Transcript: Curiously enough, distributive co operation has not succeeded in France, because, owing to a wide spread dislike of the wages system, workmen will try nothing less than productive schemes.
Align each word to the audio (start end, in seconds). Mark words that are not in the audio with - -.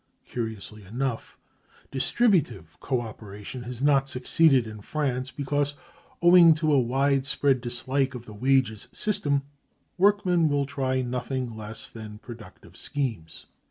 Curiously 0.25 0.83
enough, 0.83 1.37
distributive 1.91 2.75
co 2.79 3.01
operation 3.01 3.61
has 3.61 3.83
not 3.83 4.09
succeeded 4.09 4.65
in 4.65 4.81
France, 4.81 5.29
because, 5.29 5.75
owing 6.23 6.55
to 6.55 6.73
a 6.73 6.79
wide 6.79 7.23
spread 7.23 7.61
dislike 7.61 8.15
of 8.15 8.25
the 8.25 8.33
wages 8.33 8.87
system, 8.91 9.43
workmen 9.99 10.49
will 10.49 10.65
try 10.65 11.03
nothing 11.03 11.55
less 11.55 11.87
than 11.87 12.17
productive 12.17 12.75
schemes. 12.75 13.45